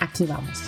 [0.00, 0.62] Aquí vamos.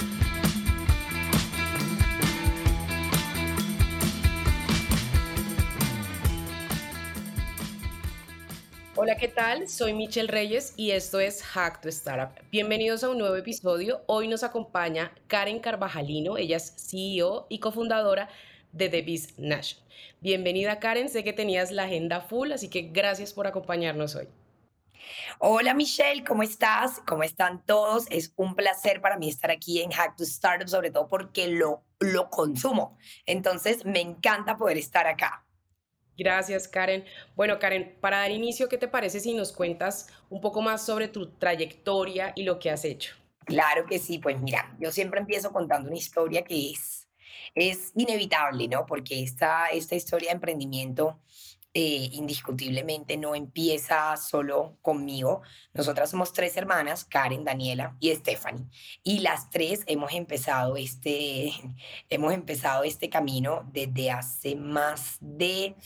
[8.96, 9.68] Hola, ¿qué tal?
[9.68, 12.38] Soy Michelle Reyes y esto es Hack to Startup.
[12.50, 14.02] Bienvenidos a un nuevo episodio.
[14.06, 18.28] Hoy nos acompaña Karen Carvajalino, ella es CEO y cofundadora
[18.72, 19.80] de The Biz Nation.
[20.20, 24.28] Bienvenida Karen, sé que tenías la agenda full, así que gracias por acompañarnos hoy.
[25.38, 27.00] Hola Michelle, ¿cómo estás?
[27.06, 28.06] ¿Cómo están todos?
[28.10, 31.84] Es un placer para mí estar aquí en Hack to Startup, sobre todo porque lo,
[31.98, 32.98] lo consumo.
[33.26, 35.46] Entonces, me encanta poder estar acá.
[36.16, 37.04] Gracias, Karen.
[37.34, 41.08] Bueno, Karen, para dar inicio, ¿qué te parece si nos cuentas un poco más sobre
[41.08, 43.14] tu trayectoria y lo que has hecho?
[43.46, 47.08] Claro que sí, pues mira, yo siempre empiezo contando una historia que es,
[47.54, 48.84] es inevitable, ¿no?
[48.84, 51.18] Porque esta, esta historia de emprendimiento
[51.72, 55.42] eh, indiscutiblemente no empieza solo conmigo.
[55.72, 58.66] Nosotras somos tres hermanas, Karen, Daniela y Stephanie.
[59.04, 61.52] Y las tres hemos empezado este,
[62.10, 65.76] hemos empezado este camino desde hace más de,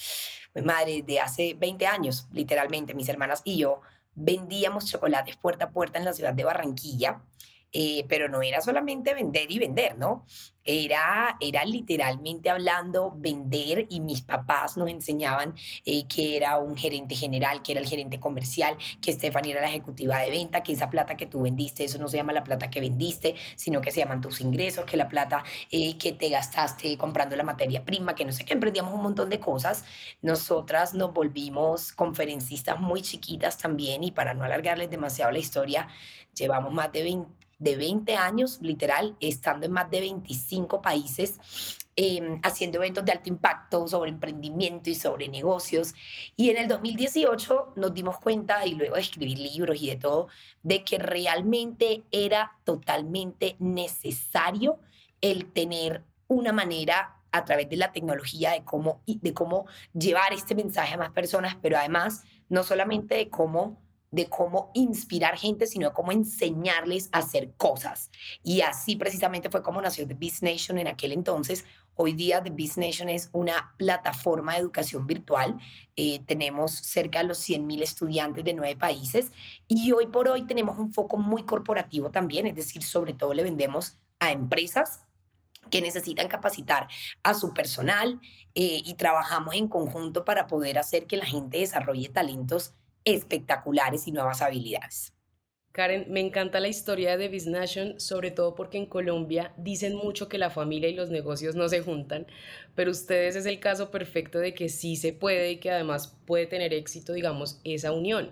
[0.55, 2.95] pues madre, de hace 20 años, literalmente.
[2.95, 3.83] Mis hermanas y yo
[4.15, 7.21] vendíamos chocolates puerta a puerta en la ciudad de Barranquilla.
[7.77, 10.25] Eh, pero no era solamente vender y vender, ¿no?
[10.63, 17.17] Era, era literalmente hablando vender y mis papás nos enseñaban eh, que era un gerente
[17.17, 20.89] general, que era el gerente comercial, que Stephanie era la ejecutiva de venta, que esa
[20.89, 24.01] plata que tú vendiste, eso no se llama la plata que vendiste, sino que se
[24.01, 28.25] llaman tus ingresos, que la plata eh, que te gastaste comprando la materia prima, que
[28.25, 29.85] no sé qué, emprendíamos un montón de cosas.
[30.23, 35.89] Nosotras nos volvimos conferencistas muy chiquitas también y para no alargarles demasiado la historia,
[36.35, 41.39] llevamos más de 20 de 20 años, literal, estando en más de 25 países,
[41.97, 45.95] em, haciendo eventos de alto impacto sobre emprendimiento y sobre negocios.
[46.37, 50.29] Y en el 2018 nos dimos cuenta, y luego de escribir libros y de todo,
[50.63, 54.81] de que realmente era totalmente necesario
[55.21, 60.55] el tener una manera a través de la tecnología de cómo, de cómo llevar este
[60.55, 63.84] mensaje a más personas, pero además no solamente de cómo
[64.15, 68.11] de cómo inspirar gente, sino de cómo enseñarles a hacer cosas.
[68.45, 71.65] Y así precisamente fue como nació The Business Nation en aquel entonces.
[71.97, 75.59] Hoy día The Business Nation es una plataforma de educación virtual.
[75.97, 79.33] Eh, tenemos cerca de los 100.000 estudiantes de nueve países
[79.67, 83.43] y hoy por hoy tenemos un foco muy corporativo también, es decir, sobre todo le
[83.43, 85.01] vendemos a empresas
[85.71, 86.89] que necesitan capacitar
[87.25, 88.21] a su personal
[88.55, 94.13] eh, y trabajamos en conjunto para poder hacer que la gente desarrolle talentos espectaculares y
[94.13, 95.15] nuevas habilidades.
[95.75, 100.39] Karen, me encanta la historia de Nation, sobre todo porque en Colombia dicen mucho que
[100.39, 102.29] la familia y los negocios no se juntan,
[102.77, 106.47] pero ustedes es el caso perfecto de que sí se puede y que además puede
[106.47, 108.31] tener éxito, digamos, esa unión.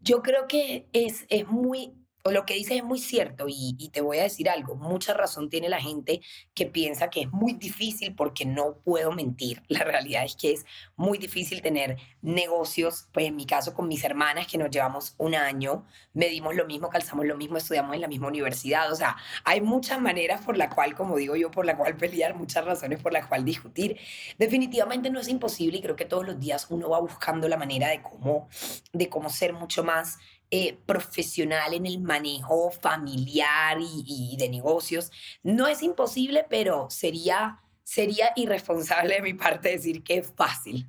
[0.00, 1.94] Yo creo que es, es muy
[2.30, 5.68] lo que dices es muy cierto y, te voy a decir algo, mucha razón tiene
[5.68, 6.20] la gente
[6.54, 9.62] que piensa que es muy difícil porque no puedo mentir.
[9.68, 10.64] La realidad es que es
[10.96, 15.34] muy difícil tener negocios, pues en mi caso con mis hermanas que nos llevamos un
[15.34, 15.84] año,
[16.14, 20.00] medimos lo mismo, calzamos lo mismo, estudiamos en la misma universidad, o sea, hay muchas
[20.00, 23.26] maneras por la cual, como digo yo, por la cual pelear, muchas razones por las
[23.26, 23.98] cual discutir.
[24.38, 27.88] Definitivamente no es imposible y creo que todos los días uno va buscando la manera
[27.88, 28.48] de cómo,
[28.92, 30.18] de cómo ser mucho más
[30.54, 35.10] eh, profesional en el manejo familiar y, de negocios.
[35.42, 40.86] No es imposible, pero sería, sería irresponsable de mi parte decir que es fácil.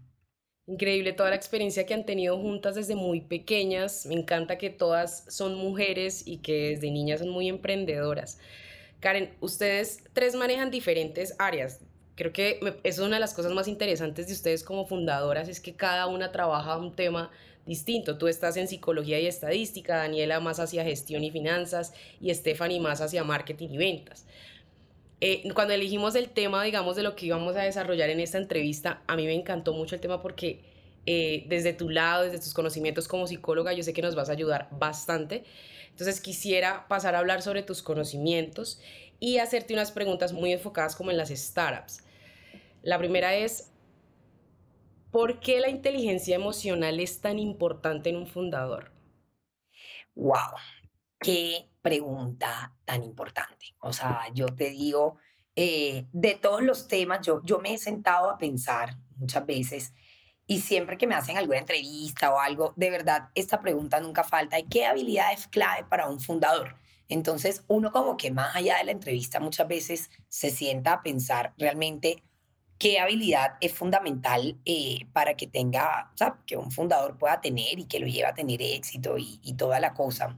[0.68, 4.06] Increíble toda la experiencia que han tenido juntas desde muy pequeñas.
[4.06, 8.40] Me encanta que todas son mujeres y que desde niñas son muy emprendedoras.
[9.00, 11.80] Karen, ustedes tres manejan diferentes áreas.
[12.16, 15.62] Creo que eso es una de las cosas más interesantes de ustedes como fundadoras, es
[15.62, 17.32] que cada una trabaja un tema
[17.66, 18.18] distinto.
[18.18, 23.02] Tú estás en psicología y estadística, Daniela más hacia gestión y finanzas y Stephanie más
[23.02, 24.26] hacia marketing y ventas.
[25.22, 29.02] Eh, cuando elegimos el tema, digamos, de lo que íbamos a desarrollar en esta entrevista,
[29.08, 30.60] a mí me encantó mucho el tema porque
[31.06, 34.34] eh, desde tu lado, desde tus conocimientos como psicóloga, yo sé que nos vas a
[34.34, 35.44] ayudar bastante.
[35.92, 38.82] Entonces quisiera pasar a hablar sobre tus conocimientos
[39.20, 42.04] y hacerte unas preguntas muy enfocadas como en las startups.
[42.82, 43.70] La primera es,
[45.14, 48.92] ¿Por qué la inteligencia emocional es tan importante en un fundador?
[50.16, 50.56] ¡Wow!
[51.20, 53.76] Qué pregunta tan importante.
[53.80, 55.18] O sea, yo te digo,
[55.56, 59.94] eh, de todos los temas, yo, yo me he sentado a pensar muchas veces
[60.48, 64.58] y siempre que me hacen alguna entrevista o algo, de verdad, esta pregunta nunca falta.
[64.58, 66.76] ¿Y qué habilidad es clave para un fundador?
[67.08, 71.54] Entonces, uno como que más allá de la entrevista muchas veces se sienta a pensar
[71.60, 72.24] realmente
[72.84, 77.86] qué habilidad es fundamental eh, para que tenga, o que un fundador pueda tener y
[77.86, 80.38] que lo lleve a tener éxito y toda la cosa.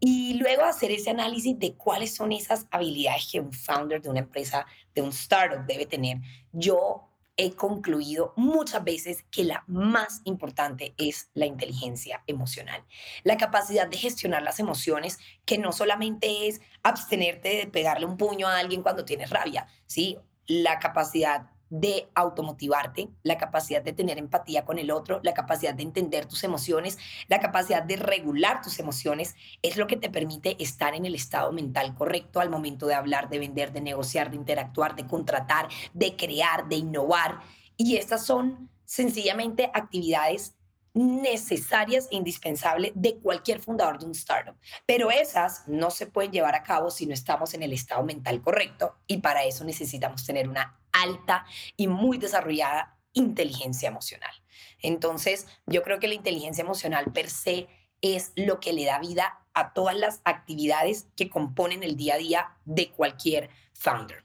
[0.00, 4.20] Y luego hacer ese análisis de cuáles son esas habilidades que un founder de una
[4.20, 4.64] empresa,
[4.94, 6.22] de un startup debe tener.
[6.52, 12.82] Yo he concluido muchas veces que la más importante es la inteligencia emocional.
[13.24, 18.48] La capacidad de gestionar las emociones, que no solamente es abstenerte de pegarle un puño
[18.48, 20.16] a alguien cuando tienes rabia, ¿sí?
[20.54, 25.82] La capacidad de automotivarte, la capacidad de tener empatía con el otro, la capacidad de
[25.82, 30.94] entender tus emociones, la capacidad de regular tus emociones, es lo que te permite estar
[30.94, 34.94] en el estado mental correcto al momento de hablar, de vender, de negociar, de interactuar,
[34.94, 37.40] de contratar, de crear, de innovar.
[37.78, 40.54] Y estas son sencillamente actividades
[40.94, 44.56] necesarias e indispensables de cualquier fundador de un startup.
[44.86, 48.42] Pero esas no se pueden llevar a cabo si no estamos en el estado mental
[48.42, 51.44] correcto y para eso necesitamos tener una alta
[51.76, 54.32] y muy desarrollada inteligencia emocional.
[54.80, 57.68] Entonces, yo creo que la inteligencia emocional per se
[58.00, 62.18] es lo que le da vida a todas las actividades que componen el día a
[62.18, 64.24] día de cualquier founder.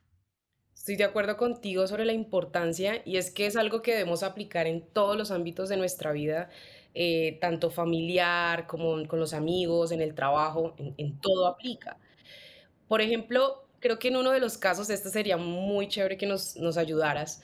[0.87, 4.67] Estoy de acuerdo contigo sobre la importancia y es que es algo que debemos aplicar
[4.67, 6.49] en todos los ámbitos de nuestra vida,
[6.95, 11.97] eh, tanto familiar como con los amigos, en el trabajo, en, todo aplica.
[12.87, 16.55] Por ejemplo, creo que en uno de los casos, este sería muy chévere que nos,
[16.55, 17.41] nos ayudaras.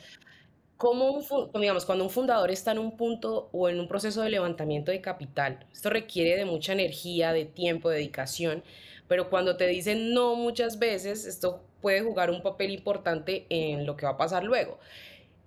[0.77, 1.19] Como
[1.59, 5.01] digamos, cuando un fundador está en un punto o en un proceso de levantamiento de
[5.01, 8.63] capital, esto requiere de mucha energía, de tiempo, de dedicación,
[9.09, 13.97] pero cuando te dicen no muchas veces, esto puede jugar un papel importante en lo
[13.97, 14.79] que va a pasar luego.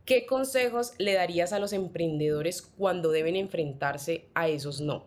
[0.04, 5.06] ¿Qué consejos le darías a los emprendedores cuando deben enfrentarse a esos no?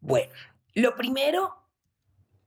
[0.00, 0.32] Bueno,
[0.74, 1.52] lo primero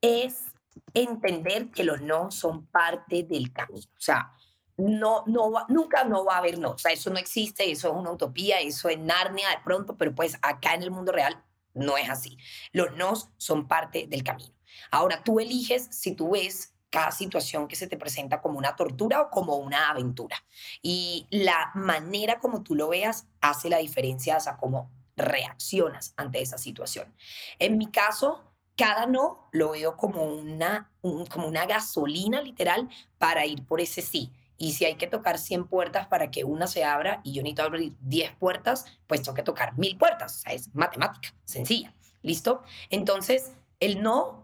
[0.01, 0.45] es
[0.93, 3.85] entender que los no son parte del camino.
[3.97, 4.31] O sea,
[4.77, 6.71] no, no nunca no va a haber no.
[6.71, 10.15] O sea, eso no existe, eso es una utopía, eso es Narnia de pronto, pero
[10.15, 11.43] pues acá en el mundo real
[11.73, 12.37] no es así.
[12.71, 14.55] Los no son parte del camino.
[14.89, 19.21] Ahora tú eliges si tú ves cada situación que se te presenta como una tortura
[19.21, 20.37] o como una aventura.
[20.81, 26.57] Y la manera como tú lo veas hace la diferencia, sea, cómo reaccionas ante esa
[26.57, 27.13] situación.
[27.59, 28.43] En mi caso,
[28.75, 34.31] cada no lo veo como una, como una gasolina literal para ir por ese sí.
[34.57, 37.63] Y si hay que tocar 100 puertas para que una se abra y yo necesito
[37.63, 40.37] abrir 10 puertas, pues tengo que tocar mil puertas.
[40.37, 41.93] O sea, es matemática, sencilla.
[42.21, 42.63] ¿Listo?
[42.89, 44.39] Entonces, el no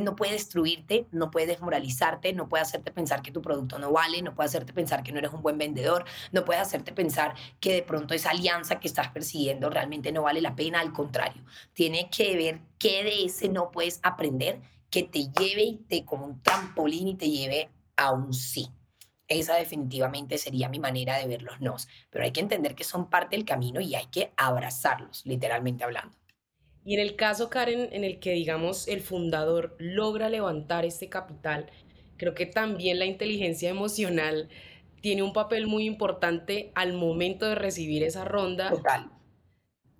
[0.00, 4.22] no puede destruirte, no puede desmoralizarte, no puede hacerte pensar que tu producto no vale,
[4.22, 7.72] no puede hacerte pensar que no eres un buen vendedor, no puede hacerte pensar que
[7.72, 11.42] de pronto esa alianza que estás persiguiendo realmente no vale la pena, al contrario,
[11.72, 14.60] tiene que ver qué de ese no puedes aprender
[14.90, 18.70] que te lleve y te como un trampolín y te lleve a un sí.
[19.26, 23.10] Esa definitivamente sería mi manera de ver los nos, pero hay que entender que son
[23.10, 26.17] parte del camino y hay que abrazarlos, literalmente hablando.
[26.88, 31.66] Y en el caso, Karen, en el que, digamos, el fundador logra levantar este capital,
[32.16, 34.48] creo que también la inteligencia emocional
[35.02, 38.70] tiene un papel muy importante al momento de recibir esa ronda.
[38.70, 39.10] Total.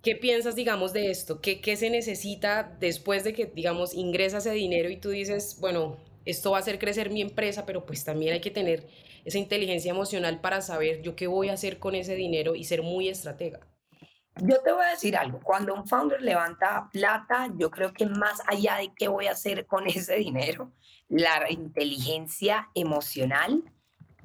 [0.01, 1.41] ¿Qué piensas, digamos, de esto?
[1.41, 5.97] ¿Qué, ¿Qué se necesita después de que, digamos, ingresa ese dinero y tú dices, bueno,
[6.25, 8.87] esto va a hacer crecer mi empresa, pero pues también hay que tener
[9.25, 12.81] esa inteligencia emocional para saber yo qué voy a hacer con ese dinero y ser
[12.81, 13.68] muy estratega?
[14.37, 18.41] Yo te voy a decir algo, cuando un founder levanta plata, yo creo que más
[18.47, 20.71] allá de qué voy a hacer con ese dinero,
[21.09, 23.63] la inteligencia emocional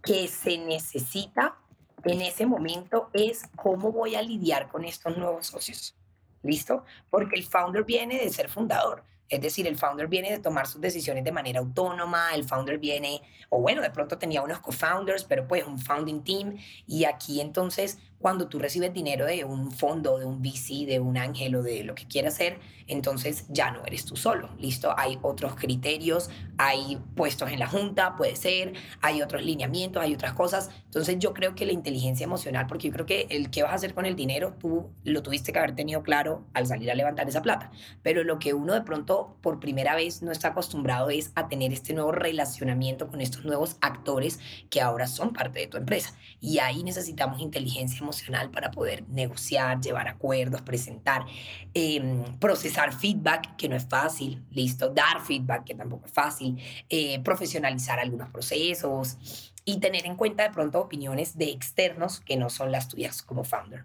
[0.03, 1.57] que se necesita
[2.05, 5.97] en ese momento es cómo voy a lidiar con estos nuevos socios.
[6.43, 6.85] ¿Listo?
[7.09, 9.03] Porque el founder viene de ser fundador.
[9.31, 13.23] Es decir, el founder viene de tomar sus decisiones de manera autónoma, el founder viene,
[13.49, 17.99] o bueno, de pronto tenía unos co-founders, pero pues un founding team, y aquí entonces
[18.25, 21.85] cuando tú recibes dinero de un fondo, de un VC, de un ángel o de
[21.85, 24.95] lo que quieras hacer, entonces ya no eres tú solo, ¿listo?
[24.97, 30.33] Hay otros criterios, hay puestos en la junta, puede ser, hay otros lineamientos, hay otras
[30.33, 30.71] cosas.
[30.87, 33.75] Entonces yo creo que la inteligencia emocional, porque yo creo que el que vas a
[33.75, 37.29] hacer con el dinero, tú lo tuviste que haber tenido claro al salir a levantar
[37.29, 37.71] esa plata.
[38.03, 41.75] Pero lo que uno de pronto por primera vez no está acostumbrado es a tener
[41.75, 44.41] este nuevo relacionamiento con estos nuevos actores
[44.71, 46.15] que ahora son parte de tu empresa.
[46.41, 51.27] Y ahí necesitamos inteligencia emocional emocional para poder negociar, llevar acuerdos, presentar,
[51.75, 56.57] em, procesar feedback, que no es fácil, listo, dar feedback, que tampoco es fácil,
[56.89, 62.51] eh, profesionalizar algunos procesos y tener en cuenta de pronto opiniones de externos que no
[62.51, 63.85] son las tuyas como founder.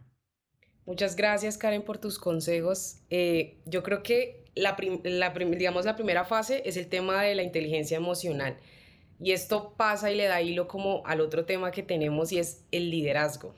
[0.86, 2.98] Muchas gracias, Karen, por tus consejos.
[3.10, 7.98] Eh, yo creo que la, digamos, la primera fase es el tema de la inteligencia
[7.98, 8.58] emocional.
[9.22, 12.66] Y esto pasa y le da hilo como al otro tema que tenemos y es
[12.72, 13.54] el liderazgo.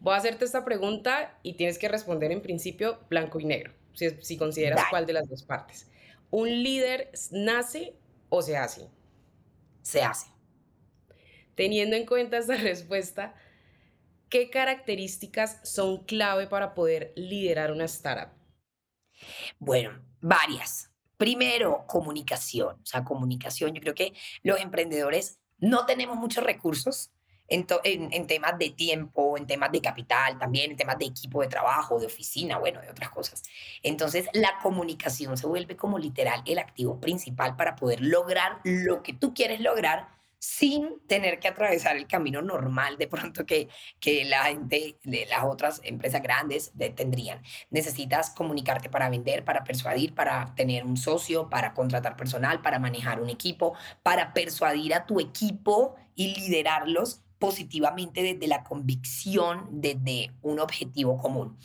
[0.00, 4.10] Voy a hacerte esta pregunta y tienes que responder en principio blanco y negro, si,
[4.22, 5.90] si consideras cuál de las dos partes.
[6.30, 7.96] ¿Un líder nace
[8.28, 8.88] o se hace?
[9.82, 10.26] Se hace.
[11.54, 13.34] Teniendo en cuenta esta respuesta,
[14.28, 18.36] ¿qué características son clave para poder liderar una startup?
[19.58, 20.90] Bueno, varias.
[21.16, 22.76] Primero, comunicación.
[22.82, 23.72] O sea, comunicación.
[23.72, 24.12] Yo creo que
[24.42, 27.10] los emprendedores no tenemos muchos recursos
[27.48, 27.66] en,
[28.12, 31.98] en, temas de tiempo, en temas de capital, también en temas de equipo de trabajo,
[31.98, 33.42] de oficina, bueno, de otras cosas.
[33.82, 39.12] Entonces, la comunicación se vuelve como literal el activo principal para poder lograr lo que
[39.12, 44.44] tú quieres lograr sin tener que atravesar el camino normal de pronto que, que la
[44.44, 47.42] gente de las otras empresas grandes tendrían.
[47.70, 53.20] Necesitas comunicarte para vender, para persuadir, para tener un socio, para contratar personal, para manejar
[53.20, 60.58] un equipo, para persuadir a tu equipo y liderarlos positivamente desde la convicción, desde un
[60.58, 61.56] objetivo común.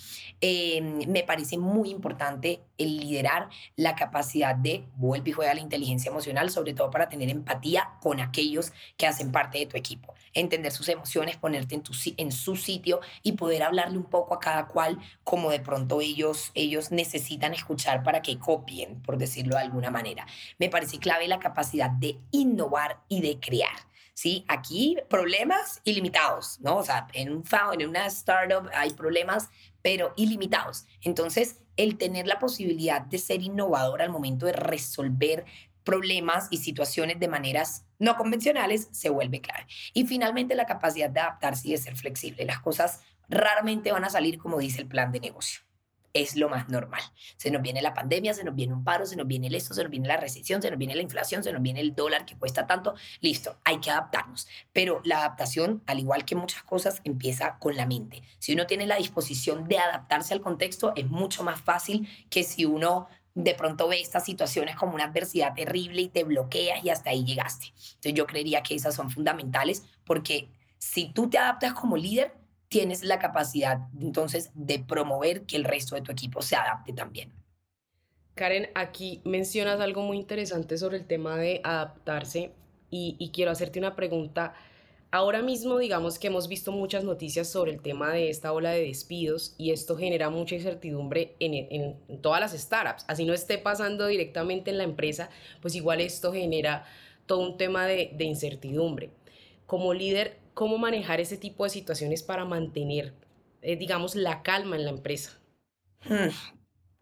[0.41, 6.09] Em, me parece muy importante el liderar la capacidad de, vuelve y juega la inteligencia
[6.09, 10.71] emocional, sobre todo para tener empatía con aquellos que hacen parte de tu equipo, entender
[10.71, 11.79] sus emociones, ponerte
[12.17, 16.51] en su sitio y poder hablarle un poco a cada cual como de pronto ellos,
[16.53, 20.25] ellos necesitan escuchar para que copien, por decirlo de alguna manera.
[20.57, 23.90] Me parece clave la capacidad de innovar y de crear.
[24.21, 24.45] ¿Sí?
[24.47, 26.77] Aquí problemas ilimitados, ¿no?
[26.77, 29.49] O sea, en, un, en una startup hay problemas,
[29.81, 30.85] pero ilimitados.
[31.01, 35.45] Entonces, el tener la posibilidad de ser innovador al momento de resolver
[35.83, 39.65] problemas y situaciones de maneras no convencionales se vuelve clave.
[39.91, 42.45] Y finalmente la capacidad de adaptarse y de ser flexible.
[42.45, 45.61] Las cosas raramente van a salir como dice el plan de negocio
[46.13, 47.01] es lo más normal.
[47.37, 49.73] Se nos viene la pandemia, se nos viene un paro, se nos viene el esto,
[49.73, 52.25] se nos viene la recesión, se nos viene la inflación, se nos viene el dólar
[52.25, 52.95] que cuesta tanto.
[53.21, 54.47] Listo, hay que adaptarnos.
[54.73, 58.23] Pero la adaptación, al igual que muchas cosas, empieza con la mente.
[58.39, 62.65] Si uno tiene la disposición de adaptarse al contexto, es mucho más fácil que si
[62.65, 67.11] uno de pronto ve estas situaciones como una adversidad terrible y te bloqueas y hasta
[67.11, 67.67] ahí llegaste.
[67.67, 72.33] Entonces yo creería que esas son fundamentales porque si tú te adaptas como líder,
[72.71, 77.33] tienes la capacidad entonces de promover que el resto de tu equipo se adapte también.
[78.33, 82.53] Karen, aquí mencionas algo muy interesante sobre el tema de adaptarse
[82.89, 84.53] y, quiero hacerte una pregunta.
[85.11, 88.85] Ahora mismo, digamos que hemos visto muchas noticias sobre el tema de esta ola de
[88.85, 93.03] despidos y esto genera mucha incertidumbre en, todas las startups.
[93.09, 95.29] Así no esté pasando directamente en la empresa,
[95.61, 96.85] pues igual esto genera
[97.25, 99.09] todo un tema de, de incertidumbre.
[99.67, 103.13] Como líder, cómo manejar ese tipo de situaciones para mantener,
[103.61, 105.39] eh, digamos, la calma en la empresa.
[106.03, 106.29] Hmm,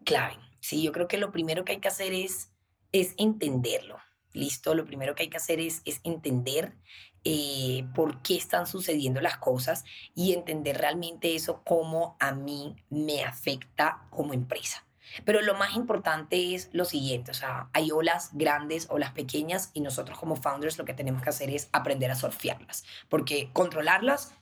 [0.04, 0.36] clave.
[0.60, 2.50] Sí, yo creo que lo primero que hay que hacer es,
[2.92, 3.98] es entenderlo.
[4.32, 6.76] Listo, lo primero que hay que hacer es, es entender
[7.24, 13.24] eh, por qué están sucediendo las cosas y entender realmente eso cómo a mí me
[13.24, 14.86] afecta como empresa.
[15.24, 19.80] Pero lo más importante es lo siguiente, o sea, hay olas grandes, olas pequeñas y
[19.80, 24.34] nosotros como founders lo que tenemos que hacer es aprender a surfearlas, porque controlarlas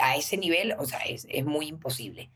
[0.00, 2.30] a ese nivel, o sea, es, es muy imposible.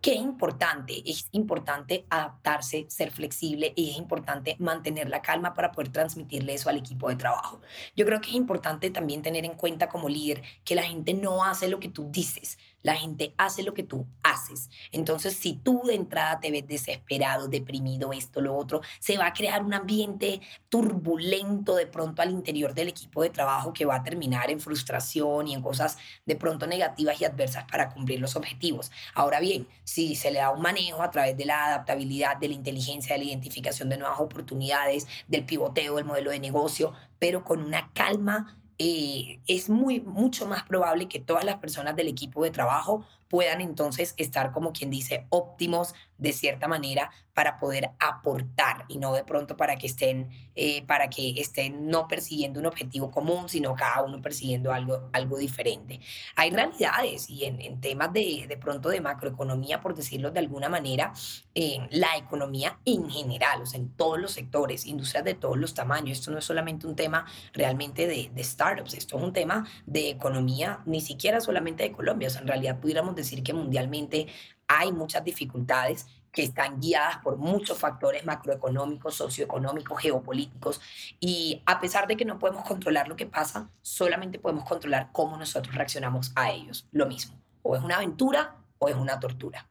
[0.00, 1.02] ¿Qué es importante?
[1.04, 6.70] Es importante adaptarse, ser flexible y es importante mantener la calma para poder transmitirle eso
[6.70, 7.60] al equipo de trabajo.
[7.94, 11.44] Yo creo que es importante también tener en cuenta como líder que la gente no
[11.44, 14.70] hace lo que tú dices, la gente hace lo que tú haces.
[14.92, 19.32] Entonces, si tú de entrada te ves desesperado, deprimido, esto, lo otro, se va a
[19.32, 24.02] crear un ambiente turbulento de pronto al interior del equipo de trabajo que va a
[24.02, 28.90] terminar en frustración y en cosas de pronto negativas y adversas para cumplir los objetivos.
[29.14, 32.54] Ahora bien, si se le da un manejo a través de la adaptabilidad, de la
[32.54, 37.62] inteligencia, de la identificación de nuevas oportunidades, del pivoteo del modelo de negocio, pero con
[37.62, 42.50] una calma eh, es muy, mucho más probable que todas las personas del equipo de
[42.50, 48.98] trabajo puedan entonces estar como quien dice óptimos de cierta manera para poder aportar y
[48.98, 53.48] no de pronto para que estén eh, para que estén no persiguiendo un objetivo común
[53.48, 56.00] sino cada uno persiguiendo algo algo diferente.
[56.36, 61.12] Hay realidades y en, temas de, de pronto de macroeconomía por decirlo de alguna manera
[61.54, 65.72] en la economía en general o sea en todos los sectores industrias de todos los
[65.72, 66.18] tamaños.
[66.18, 67.24] Esto no es solamente un tema
[67.54, 72.28] realmente de, de startups esto es un tema de economía ni siquiera solamente de Colombia.
[72.28, 74.26] O sea en realidad pudiéramos decir que mundialmente
[74.70, 80.80] hay muchas dificultades que están guiadas por muchos factores macroeconómicos, socioeconómicos, geopolíticos.
[81.18, 85.36] Y a pesar de que no podemos controlar lo que pasa, solamente podemos controlar cómo
[85.36, 86.86] nosotros reaccionamos a ellos.
[86.92, 89.68] Lo mismo, o es una aventura o es una tortura.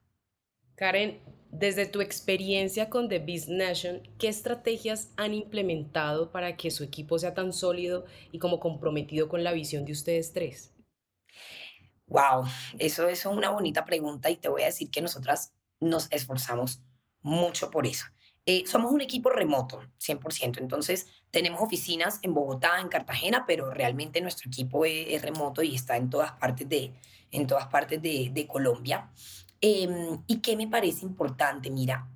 [0.75, 6.83] Karen, desde tu experiencia con The Beast Nation, ¿qué estrategias han implementado para que su
[6.83, 10.73] equipo sea tan sólido y como comprometido con la visión de ustedes tres?
[12.09, 12.45] Wow,
[12.79, 16.81] eso, eso es una bonita pregunta y te voy a decir que nosotras nos esforzamos
[17.21, 18.05] mucho por eso.
[18.45, 20.57] Eh, somos un equipo remoto, 100%.
[20.57, 25.97] Entonces, tenemos oficinas en Bogotá, en Cartagena, pero realmente nuestro equipo es, remoto y está
[25.97, 26.93] en todas partes de,
[27.31, 29.11] en todas partes de, de Colombia.
[29.61, 31.69] Em, ¿Y qué me parece importante?
[31.69, 32.07] Mira,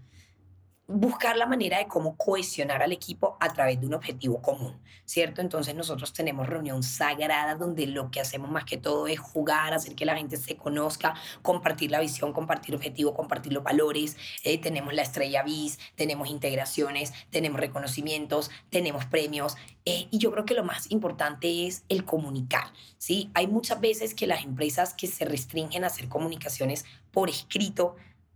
[0.87, 5.39] buscar la manera de cómo cohesionar al equipo a través de un objetivo común, ¿cierto?
[5.39, 9.95] Entonces nosotros tenemos reunión sagrada donde lo que hacemos más que todo es jugar, hacer
[9.95, 14.17] que la gente se conozca, compartir la visión, compartir objetivo, compartir los valores.
[14.43, 19.55] Eh, tenemos la estrella BIS, tenemos integraciones, tenemos reconocimientos, tenemos premios.
[19.85, 23.31] Eh, y yo creo que lo más importante es el comunicar, ¿sí?
[23.33, 27.95] Hay muchas veces que las empresas que se restringen a hacer comunicaciones por escrito,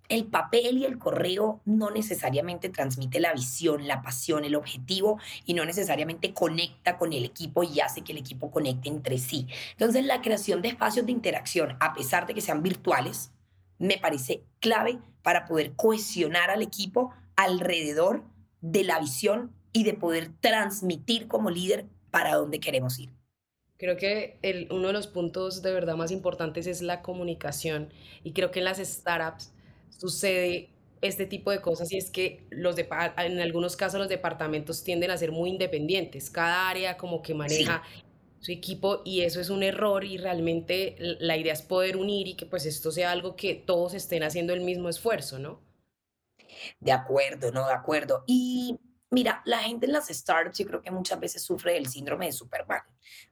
[0.09, 5.53] el papel y el correo no necesariamente transmite la visión, la pasión, el objetivo y
[5.53, 9.47] no necesariamente conecta con el equipo y hace que el equipo conecte entre sí.
[9.71, 13.31] Entonces, la creación de espacios de interacción, a pesar de que sean virtuales,
[13.79, 18.23] me parece clave para poder cohesionar al equipo alrededor
[18.61, 23.11] de la visión y de poder transmitir como líder para dónde queremos ir.
[23.77, 24.39] Creo que
[24.71, 28.65] uno de los puntos de verdad más importantes es la comunicación y creo que en
[28.65, 29.53] las startups
[29.89, 30.69] sucede
[31.01, 35.11] este tipo de cosas y es que los de, en algunos casos los departamentos tienden
[35.11, 37.83] a ser muy independientes, cada área como que maneja
[38.39, 42.35] su equipo y eso es un error y realmente la idea es poder unir y
[42.35, 45.61] que pues esto sea algo que todos estén haciendo el mismo esfuerzo, ¿no?
[46.79, 48.23] De acuerdo, no, de acuerdo.
[48.25, 48.79] Y
[49.09, 52.33] Mira, la gente en las startups yo creo que muchas veces sufre del síndrome de
[52.33, 52.81] Superman,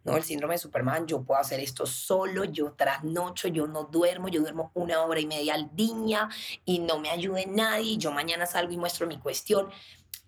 [0.05, 0.15] ¿no?
[0.15, 4.39] El síndrome de Superman, yo puedo hacer esto solo, yo trasnocho, yo no duermo, yo
[4.39, 6.29] duermo una hora y media al día
[6.63, 9.69] y no me ayude nadie, yo mañana salgo y muestro mi cuestión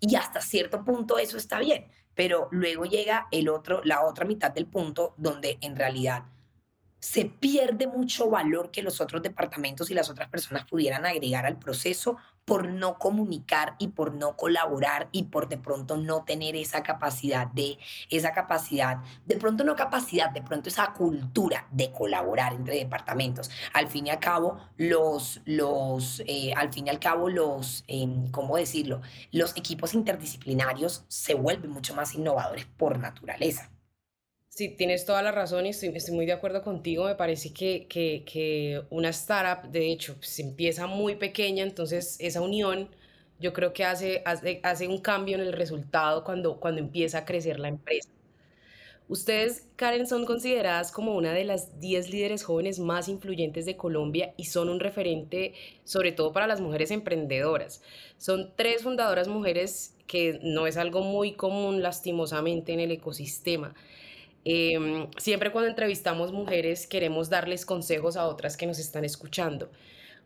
[0.00, 4.50] y hasta cierto punto eso está bien, pero luego llega el otro, la otra mitad
[4.50, 6.24] del punto donde en realidad
[7.00, 11.58] se pierde mucho valor que los otros departamentos y las otras personas pudieran agregar al
[11.58, 16.82] proceso por no comunicar y por no colaborar y por de pronto no tener esa
[16.82, 22.76] capacidad de, esa capacidad, de pronto no capacidad, de pronto esa cultura de colaborar entre
[22.76, 23.50] departamentos.
[23.74, 28.30] Al fin y al cabo, los, los, eh, al fin y al cabo, los, em,
[28.30, 29.02] ¿cómo decirlo?
[29.30, 33.70] Los equipos interdisciplinarios se vuelven mucho más innovadores por naturaleza.
[34.58, 37.04] Sí, tienes toda la razón y estoy, muy de acuerdo contigo.
[37.04, 42.40] Me parece que, que, una startup, de hecho, se pues, empieza muy pequeña, entonces esa
[42.40, 42.88] unión
[43.38, 47.24] yo creo que hace, hace, hace, un cambio en el resultado cuando, cuando empieza a
[47.24, 48.08] crecer la empresa.
[49.06, 54.34] Ustedes, Karen, son consideradas como una de las 10 líderes jóvenes más influyentes de Colombia
[54.36, 57.80] y son un referente sobre todo para las mujeres emprendedoras.
[58.16, 63.72] Son tres fundadoras mujeres que no es algo muy común lastimosamente en el ecosistema.
[64.50, 69.70] Em, siempre cuando entrevistamos mujeres queremos darles consejos a otras que nos están escuchando.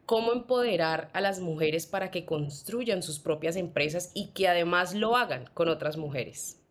[0.07, 5.17] ¿Cómo empoderar a las mujeres para que construyan sus propias empresas y que además lo
[5.17, 6.62] hagan con otras mujeres?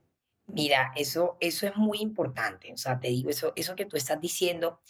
[0.54, 2.74] Mira, eso, eso es muy importante.
[2.74, 4.82] O sea, te digo, eso, eso que tú estás diciendo.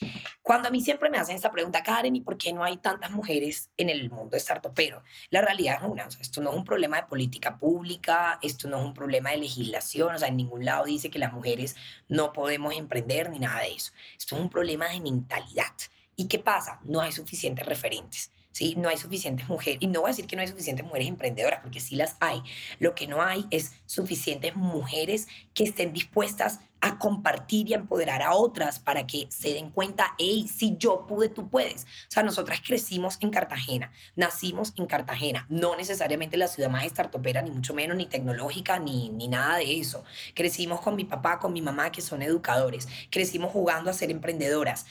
[0.42, 3.12] Cuando a mí siempre me hacen esta pregunta, Karen, ¿y por qué no hay tantas
[3.12, 4.44] mujeres en el mundo de
[4.74, 6.08] Pero La realidad es una.
[6.20, 10.16] Esto no es un problema de política pública, esto no es un problema de legislación.
[10.16, 11.76] O sea, en ningún lado dice que las mujeres
[12.08, 13.92] no podemos emprender ni nada de eso.
[14.18, 15.76] Esto es un problema de mentalidad.
[16.16, 16.80] ¿Y qué pasa?
[16.84, 18.32] No hay suficientes referentes.
[18.52, 18.76] ¿Sí?
[18.78, 21.62] No hay suficientes mujeres, y no voy a decir que no hay suficientes mujeres emprendedoras,
[21.62, 22.42] porque sí las hay.
[22.80, 28.24] Lo que no hay es suficientes mujeres que estén dispuestas a compartir y a empoderar
[28.24, 31.84] a otras para que se den cuenta, hey, si yo pude, tú puedes.
[31.84, 37.44] O sea, nosotras crecimos en Cartagena, nacimos en Cartagena, no necesariamente la ciudad más startupera,
[37.44, 40.04] ni mucho menos, ni tecnológica, ni, ni nada de eso.
[40.34, 44.88] Crecimos con mi papá, con mi mamá, que son educadores, crecimos jugando a ser emprendedoras,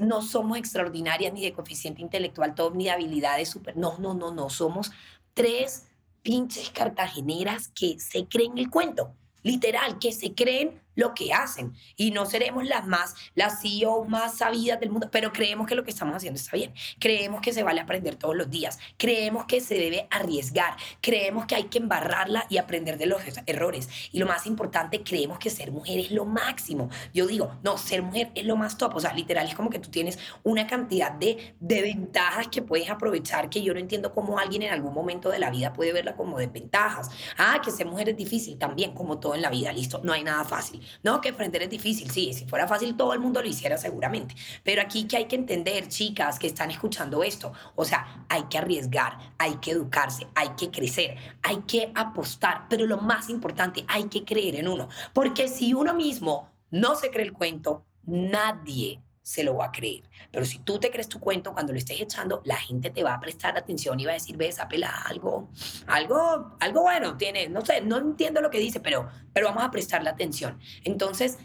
[0.00, 4.50] no somos extraordinarias ni de coeficiente intelectual ni de habilidades super, no, no, no, no,
[4.50, 4.90] somos
[5.34, 5.86] tres
[6.22, 11.74] pinches cartageneras que se creen el cuento, literal, que se creen lo que hacen.
[11.96, 15.84] Y no seremos las más, las CEO más sabidas del mundo, pero creemos que lo
[15.84, 16.74] que estamos haciendo está bien.
[16.98, 18.80] Creemos que se vale aprender todos los días.
[18.96, 20.76] Creemos que se debe arriesgar.
[21.00, 23.88] Creemos que hay que embarrarla y aprender de los errores.
[24.10, 26.90] Y lo más importante, creemos que ser mujer es lo máximo.
[27.14, 28.96] Yo digo, no, ser mujer es lo más top.
[28.96, 32.90] O sea, literal es como que tú tienes una cantidad de, de ventajas que puedes
[32.90, 36.16] aprovechar que yo no entiendo cómo alguien en algún momento de la vida puede verla
[36.16, 37.08] como desventajas.
[37.36, 40.24] Ah, que ser mujer es difícil también, como todo en la vida, listo, no hay
[40.24, 40.87] nada fácil.
[41.02, 44.34] No, que aprender es difícil, sí, si fuera fácil todo el mundo lo hiciera seguramente.
[44.62, 48.58] Pero aquí que hay que entender, chicas que están escuchando esto, o sea, hay que
[48.58, 54.04] arriesgar, hay que educarse, hay que crecer, hay que apostar, pero lo más importante, hay
[54.04, 54.88] que creer en uno.
[55.12, 60.04] Porque si uno mismo no se cree el cuento, nadie se lo va a creer.
[60.30, 63.12] Pero si tú te crees tu cuento, cuando lo estés echando, la gente te va
[63.12, 65.50] a prestar atención y va a decir, ves, apela algo,
[65.86, 69.70] algo, algo bueno, tiene, no sé, no entiendo lo que dice, pero, pero vamos a
[69.70, 70.58] prestarle atención.
[70.82, 71.36] Entonces,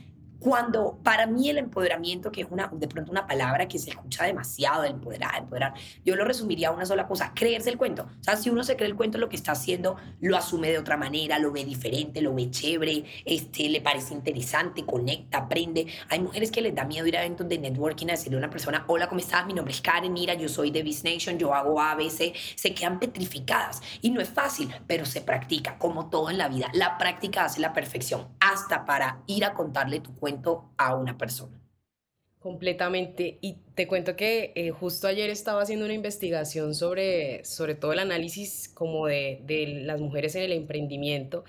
[0.44, 4.26] cuando para mí el empoderamiento, que es una, de pronto una palabra que se escucha
[4.26, 8.04] demasiado, empoderar, empoderar, yo lo resumiría a una sola cosa, creerse el cuento.
[8.20, 10.80] O sea, si uno se cree el cuento, lo que está haciendo, lo asume de
[10.80, 15.88] otra manera, lo ve diferente, lo ve chévere, este, le parece interesante, conecta, aprende.
[16.10, 18.50] Hay mujeres que les da miedo ir a eventos de networking a decirle a una
[18.50, 19.46] persona, hola, ¿cómo estás?
[19.46, 23.00] Mi nombre es Karen, mira, yo soy de Biz Nation, yo hago ABC, se quedan
[23.00, 23.82] petrificadas.
[24.02, 26.70] Y no es fácil, pero se practica, como todo en la vida.
[26.74, 30.33] La práctica hace la perfección, hasta para ir a contarle tu cuento
[30.78, 31.60] a una persona.
[32.40, 33.38] Completamente.
[33.42, 38.00] Y te cuento que eh, justo ayer estaba haciendo una investigación sobre, sobre todo el
[38.00, 41.46] análisis como de, de las mujeres en el emprendimiento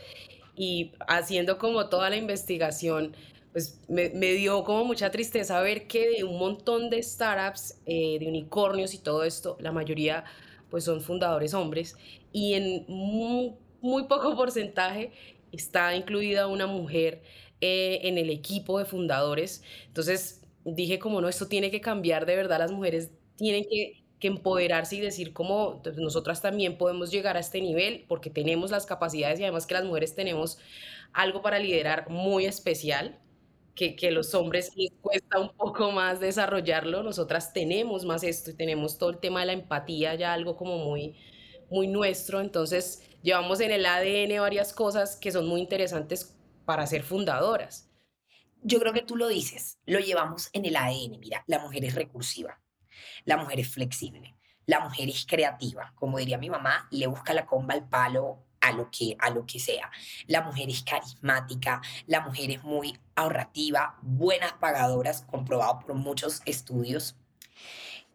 [0.56, 3.16] y haciendo como toda la investigación,
[3.52, 8.18] pues me, me, dio como mucha tristeza ver que de un montón de startups, eh,
[8.20, 10.24] de unicornios y todo esto, la mayoría
[10.70, 11.96] pues son fundadores hombres
[12.32, 15.12] y en muy, muy poco porcentaje
[15.52, 17.22] está incluida una mujer
[17.66, 19.62] eh, en el equipo de fundadores.
[19.86, 24.96] Entonces dije como no, esto tiene que cambiar de verdad, las mujeres tienen que, empoderarse
[24.96, 29.42] y decir como nosotras también podemos llegar a este nivel porque tenemos las capacidades y
[29.42, 30.56] además que las mujeres tenemos
[31.12, 33.18] algo para liderar muy especial.
[33.74, 38.54] Que, que los hombres les cuesta un poco más desarrollarlo, nosotras tenemos más esto y
[38.54, 41.16] tenemos todo el tema de la empatía, ya algo como muy,
[41.70, 47.02] muy nuestro, entonces llevamos en el ADN varias cosas que son muy interesantes para ser
[47.02, 47.90] fundadoras.
[48.62, 51.18] Yo creo que tú lo dices, lo llevamos en el ADN.
[51.20, 52.60] Mira, la mujer es recursiva,
[53.24, 54.34] la mujer es flexible,
[54.66, 55.92] la mujer es creativa.
[55.94, 59.44] Como diría mi mamá, le busca la comba al palo a lo que a lo
[59.44, 59.90] que sea.
[60.26, 67.16] La mujer es carismática, la mujer es muy ahorrativa, buenas pagadoras, comprobado por muchos estudios.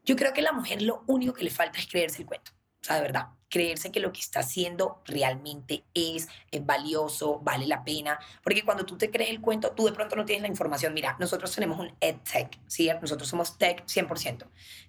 [0.04, 2.52] Yo creo que a la mujer lo único que le falta es creerse el cuento.
[2.82, 6.28] O sea, de verdad, creerse que lo que está haciendo realmente es,
[6.62, 8.20] valioso, vale la pena.
[8.44, 10.94] Porque cuando tú te crees el cuento, tú de pronto no tienes la información.
[10.94, 12.90] Mira, nosotros tenemos un EdTech, ¿sí?
[13.02, 14.46] Nosotros somos tech 100%.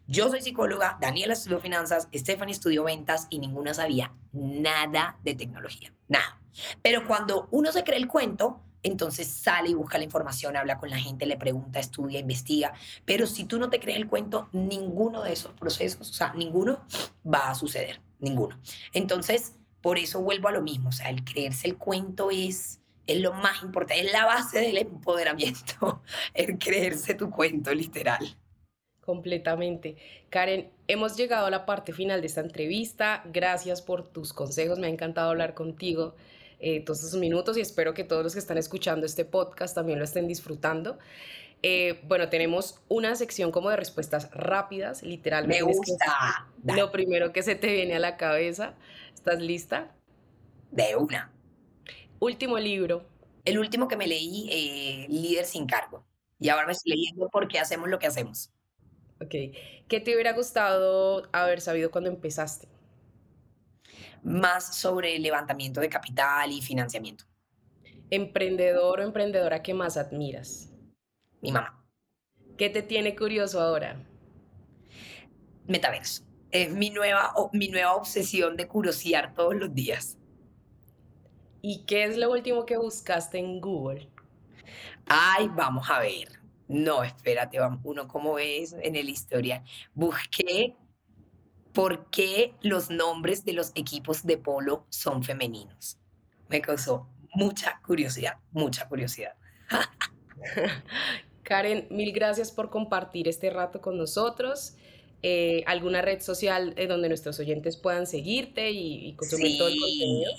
[0.06, 5.92] Yo soy psicóloga, Daniela estudió finanzas, Stephanie estudió ventas y ninguna sabía nada de tecnología,
[6.08, 6.40] nada.
[6.82, 10.90] Pero cuando uno se cree el cuento, entonces sale y busca la información, habla con
[10.90, 12.72] la gente, le pregunta, estudia, investiga.
[13.04, 16.80] Pero si tú no te crees el cuento, ninguno de esos procesos, o sea, ninguno
[17.24, 18.58] va a suceder ninguno.
[18.92, 23.20] Entonces, por eso vuelvo a lo mismo, o sea, el creerse el cuento es, es
[23.20, 26.02] lo más importante, es la base del empoderamiento,
[26.34, 28.36] el creerse tu cuento, literal.
[29.00, 29.96] Completamente.
[30.28, 33.24] Karen, hemos llegado a la parte final de esta entrevista.
[33.32, 36.14] Gracias por tus consejos, me ha encantado hablar contigo
[36.62, 39.98] eh, todos estos minutos y espero que todos los que están escuchando este podcast también
[39.98, 40.98] lo estén disfrutando.
[41.62, 45.64] Eh, bueno, tenemos una sección como de respuestas rápidas, literalmente.
[45.64, 46.48] Me gusta.
[46.64, 48.74] lo primero que se te viene a la cabeza.
[49.14, 49.94] ¿Estás lista?
[50.70, 51.30] De una.
[52.18, 53.04] Último libro.
[53.44, 56.04] El último que me leí, eh, Líder sin cargo.
[56.38, 58.50] Y ahora me estoy leyendo porque hacemos lo que hacemos.
[59.20, 59.34] Ok.
[59.88, 62.68] ¿Qué te hubiera gustado haber sabido cuando empezaste?
[64.22, 67.24] Más sobre levantamiento de capital y financiamiento.
[68.10, 70.69] ¿Emprendedor o emprendedora que más admiras?
[71.40, 71.84] Mi mamá.
[72.56, 73.96] ¿Qué te tiene curioso ahora?
[75.66, 76.24] Metaverso.
[76.50, 80.18] Es mi nueva, mi nueva obsesión de curiosear todos los días.
[81.62, 84.08] ¿Y qué es lo último que buscaste en Google?
[85.06, 86.40] Ay, vamos a ver.
[86.68, 89.62] No, espérate, uno como ves en el historial.
[89.94, 90.76] Busqué
[91.72, 95.98] por qué los nombres de los equipos de polo son femeninos.
[96.48, 99.34] Me causó mucha curiosidad, mucha curiosidad.
[101.42, 104.74] Karen, mil gracias por compartir este rato con nosotros.
[105.22, 110.30] Eh, ¿Alguna red social donde nuestros oyentes puedan seguirte y, consumir todo el contenido?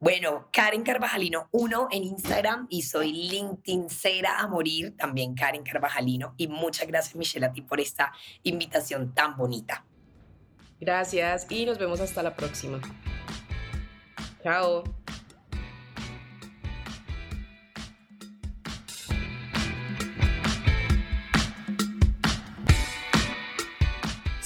[0.00, 6.34] Bueno, Karen Carvajalino 1 en Instagram y soy LinkedIn Cera a morir, también Karen Carvajalino.
[6.36, 8.12] Y muchas gracias Michelle a ti por esta
[8.44, 9.84] invitación tan bonita.
[10.80, 12.80] Gracias y nos vemos hasta la próxima.
[14.42, 14.84] Chao.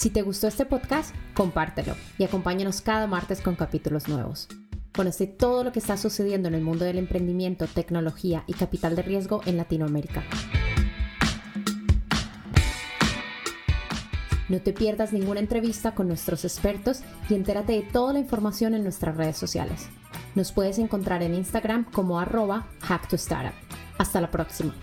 [0.02, 4.48] Si te gustó este podcast, compártelo y acompáñanos cada martes con capítulos nuevos.
[4.92, 9.02] Conoce todo lo que está sucediendo en el mundo del emprendimiento, tecnología y capital de
[9.02, 10.24] riesgo en Latinoamérica.
[14.48, 18.82] No te pierdas ninguna entrevista con nuestros expertos y entérate de toda la información en
[18.82, 19.88] nuestras redes sociales.
[20.34, 23.54] Nos puedes encontrar en Instagram como arroba hacktostartup.
[23.98, 24.74] Hasta la próxima.